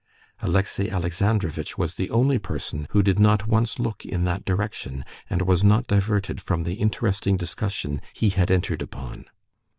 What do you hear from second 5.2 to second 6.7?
and was not diverted from